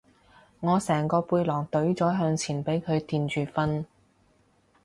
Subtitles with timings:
[0.61, 3.85] 我成個背囊隊咗向前俾佢墊住瞓